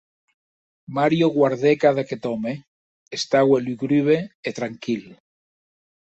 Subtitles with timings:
[0.97, 2.53] Mario guardèc ad aqueth òme;
[3.17, 4.17] estaue lugubre
[4.49, 5.03] e tranquil.